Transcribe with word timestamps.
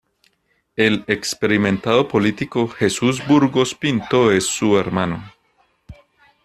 El 0.75 1.03
experimentado 1.05 2.07
político 2.07 2.67
Jesús 2.67 3.21
Burgos 3.27 3.75
Pinto 3.75 4.31
es 4.31 4.45
su 4.47 4.75
hermano. 4.79 5.31